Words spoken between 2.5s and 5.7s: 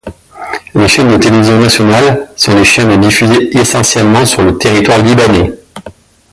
les chaînes diffusées essentiellement sur le territoire libanais.